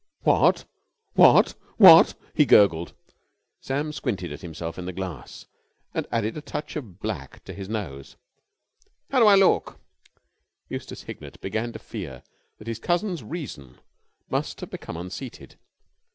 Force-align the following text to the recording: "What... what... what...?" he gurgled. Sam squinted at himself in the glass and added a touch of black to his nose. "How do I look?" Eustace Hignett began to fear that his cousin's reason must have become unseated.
"What... 0.23 0.65
what... 1.13 1.53
what...?" 1.77 2.15
he 2.33 2.43
gurgled. 2.47 2.95
Sam 3.59 3.93
squinted 3.93 4.33
at 4.33 4.41
himself 4.41 4.79
in 4.79 4.85
the 4.87 4.93
glass 4.93 5.45
and 5.93 6.07
added 6.11 6.35
a 6.35 6.41
touch 6.41 6.75
of 6.75 6.99
black 6.99 7.43
to 7.43 7.53
his 7.53 7.69
nose. 7.69 8.15
"How 9.11 9.19
do 9.19 9.27
I 9.27 9.35
look?" 9.35 9.79
Eustace 10.69 11.03
Hignett 11.03 11.39
began 11.39 11.71
to 11.73 11.77
fear 11.77 12.23
that 12.57 12.65
his 12.65 12.79
cousin's 12.79 13.21
reason 13.23 13.79
must 14.27 14.59
have 14.61 14.71
become 14.71 14.97
unseated. 14.97 15.55